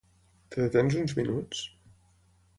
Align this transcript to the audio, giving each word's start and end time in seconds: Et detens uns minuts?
Et 0.55 0.55
detens 0.63 0.97
uns 1.03 1.13
minuts? 1.21 1.63